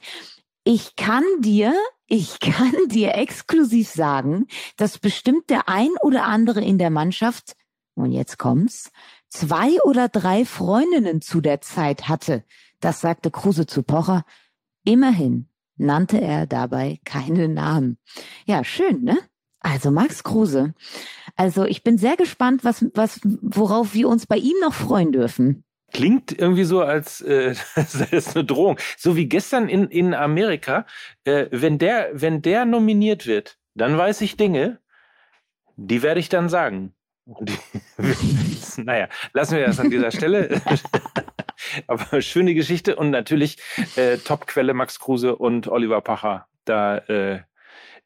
ich 0.62 0.94
kann 0.96 1.24
dir 1.40 1.72
ich 2.10 2.40
kann 2.40 2.72
dir 2.88 3.14
exklusiv 3.14 3.88
sagen, 3.88 4.46
dass 4.76 4.98
bestimmt 4.98 5.50
der 5.50 5.68
ein 5.68 5.90
oder 6.02 6.24
andere 6.24 6.62
in 6.62 6.78
der 6.78 6.88
Mannschaft, 6.88 7.54
und 8.00 8.12
jetzt 8.12 8.38
kommt's, 8.38 8.90
zwei 9.28 9.80
oder 9.82 10.08
drei 10.08 10.44
Freundinnen 10.44 11.20
zu 11.20 11.40
der 11.40 11.60
Zeit 11.60 12.08
hatte. 12.08 12.44
Das 12.80 13.00
sagte 13.00 13.30
Kruse 13.30 13.66
zu 13.66 13.82
Pocher. 13.82 14.24
Immerhin 14.84 15.48
nannte 15.76 16.20
er 16.20 16.46
dabei 16.46 17.00
keine 17.04 17.48
Namen. 17.48 17.98
Ja, 18.46 18.64
schön, 18.64 19.02
ne? 19.02 19.18
Also 19.60 19.90
Max 19.90 20.22
Kruse. 20.22 20.74
Also 21.36 21.64
ich 21.64 21.82
bin 21.82 21.98
sehr 21.98 22.16
gespannt, 22.16 22.64
was, 22.64 22.84
was, 22.94 23.20
worauf 23.22 23.94
wir 23.94 24.08
uns 24.08 24.26
bei 24.26 24.36
ihm 24.36 24.56
noch 24.60 24.74
freuen 24.74 25.12
dürfen. 25.12 25.64
Klingt 25.92 26.38
irgendwie 26.38 26.64
so, 26.64 26.82
als 26.82 27.20
äh, 27.22 27.54
das 27.74 27.94
ist 27.94 28.36
eine 28.36 28.44
Drohung. 28.44 28.78
So 28.96 29.16
wie 29.16 29.26
gestern 29.26 29.68
in, 29.68 29.88
in 29.88 30.14
Amerika. 30.14 30.86
Äh, 31.24 31.46
wenn, 31.50 31.78
der, 31.78 32.10
wenn 32.12 32.42
der 32.42 32.64
nominiert 32.64 33.26
wird, 33.26 33.58
dann 33.74 33.96
weiß 33.96 34.20
ich 34.20 34.36
Dinge, 34.36 34.80
die 35.76 36.02
werde 36.02 36.20
ich 36.20 36.28
dann 36.28 36.48
sagen. 36.48 36.94
naja, 38.76 39.08
lassen 39.32 39.56
wir 39.56 39.66
das 39.66 39.80
an 39.80 39.90
dieser 39.90 40.10
Stelle. 40.10 40.60
Aber 41.86 42.22
schöne 42.22 42.54
Geschichte 42.54 42.96
und 42.96 43.10
natürlich 43.10 43.58
äh, 43.96 44.16
Top-Quelle 44.18 44.74
Max 44.74 45.00
Kruse 45.00 45.36
und 45.36 45.68
Oliver 45.68 46.00
Pacher. 46.00 46.46
Da, 46.64 46.98
äh, 46.98 47.40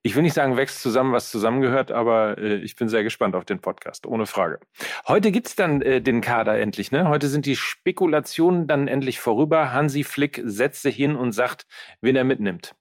ich 0.02 0.16
will 0.16 0.22
nicht 0.22 0.34
sagen, 0.34 0.56
wächst 0.56 0.80
zusammen, 0.80 1.12
was 1.12 1.30
zusammengehört, 1.30 1.92
aber 1.92 2.38
äh, 2.38 2.56
ich 2.56 2.75
bin 2.75 2.88
sehr 2.88 3.04
gespannt 3.04 3.37
auf 3.37 3.44
den 3.44 3.61
Podcast, 3.61 4.06
ohne 4.06 4.26
Frage. 4.26 4.58
Heute 5.06 5.30
gibt's 5.30 5.54
dann 5.54 5.82
äh, 5.82 6.00
den 6.00 6.22
Kader 6.22 6.58
endlich. 6.58 6.90
Ne? 6.90 7.08
Heute 7.08 7.28
sind 7.28 7.46
die 7.46 7.56
Spekulationen 7.56 8.66
dann 8.66 8.88
endlich 8.88 9.20
vorüber. 9.20 9.72
Hansi 9.72 10.02
Flick 10.02 10.40
setzt 10.44 10.82
sich 10.82 10.96
hin 10.96 11.14
und 11.14 11.32
sagt, 11.32 11.66
wen 12.00 12.16
er 12.16 12.25
mitnimmt. 12.25 12.75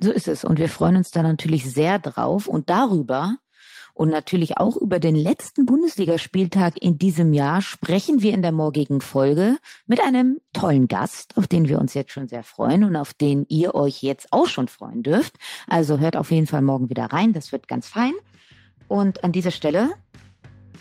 So 0.00 0.12
ist 0.12 0.28
es. 0.28 0.44
Und 0.44 0.58
wir 0.58 0.68
freuen 0.68 0.96
uns 0.96 1.10
da 1.10 1.22
natürlich 1.22 1.70
sehr 1.72 1.98
drauf 1.98 2.46
und 2.46 2.68
darüber, 2.70 3.36
und 3.98 4.10
natürlich 4.10 4.58
auch 4.58 4.76
über 4.76 5.00
den 5.00 5.16
letzten 5.16 5.66
Bundesligaspieltag 5.66 6.80
in 6.80 6.98
diesem 6.98 7.32
Jahr 7.32 7.60
sprechen 7.60 8.22
wir 8.22 8.32
in 8.32 8.42
der 8.42 8.52
morgigen 8.52 9.00
Folge 9.00 9.56
mit 9.88 10.00
einem 10.00 10.38
tollen 10.52 10.86
Gast, 10.86 11.36
auf 11.36 11.48
den 11.48 11.68
wir 11.68 11.80
uns 11.80 11.94
jetzt 11.94 12.12
schon 12.12 12.28
sehr 12.28 12.44
freuen 12.44 12.84
und 12.84 12.94
auf 12.94 13.12
den 13.12 13.44
ihr 13.48 13.74
euch 13.74 14.04
jetzt 14.04 14.28
auch 14.32 14.46
schon 14.46 14.68
freuen 14.68 15.02
dürft. 15.02 15.34
Also 15.66 15.98
hört 15.98 16.16
auf 16.16 16.30
jeden 16.30 16.46
Fall 16.46 16.62
morgen 16.62 16.88
wieder 16.90 17.06
rein, 17.06 17.32
das 17.32 17.50
wird 17.50 17.66
ganz 17.66 17.88
fein. 17.88 18.12
Und 18.86 19.24
an 19.24 19.32
dieser 19.32 19.50
Stelle 19.50 19.90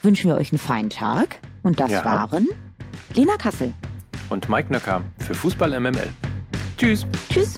wünschen 0.04 0.30
wir 0.30 0.38
euch 0.38 0.52
einen 0.52 0.60
feinen 0.60 0.92
Tag. 0.92 1.40
Und 1.64 1.80
das 1.80 1.90
ja. 1.90 2.06
waren 2.06 2.48
Lena 3.16 3.36
Kassel 3.38 3.74
und 4.30 4.48
Mike 4.48 4.72
Nöcker 4.72 5.02
für 5.18 5.34
Fußball 5.34 5.80
MML. 5.80 6.10
Tschüss. 6.78 7.08
Tschüss. 7.32 7.58